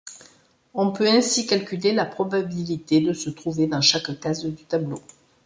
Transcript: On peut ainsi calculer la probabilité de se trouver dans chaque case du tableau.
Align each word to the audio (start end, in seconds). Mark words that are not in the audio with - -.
On 0.73 0.91
peut 0.91 1.07
ainsi 1.07 1.45
calculer 1.45 1.91
la 1.91 2.07
probabilité 2.07 3.01
de 3.01 3.13
se 3.13 3.29
trouver 3.29 3.67
dans 3.67 3.81
chaque 3.81 4.19
case 4.19 4.43
du 4.47 4.63
tableau. 4.63 4.99